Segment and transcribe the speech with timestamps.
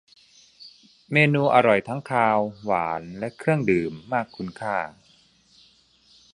[1.11, 4.77] เมนูอร่อยทั้งคาว หวาน และเครื่องดื่ม มากคุณค่า